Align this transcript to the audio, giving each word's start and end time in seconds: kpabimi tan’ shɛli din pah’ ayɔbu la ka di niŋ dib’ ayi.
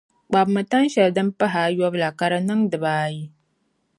kpabimi 0.29 0.61
tan’ 0.71 0.85
shɛli 0.93 1.11
din 1.15 1.29
pah’ 1.37 1.53
ayɔbu 1.65 1.97
la 2.01 2.09
ka 2.17 2.25
di 2.31 2.39
niŋ 2.47 2.59
dib’ 2.71 2.83
ayi. 3.01 3.21